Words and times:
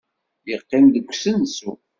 Yeqqim 0.49 0.85
deg 0.93 1.05
usensu. 1.11 1.71